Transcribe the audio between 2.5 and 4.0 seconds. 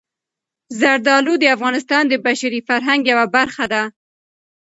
فرهنګ یوه برخه ده.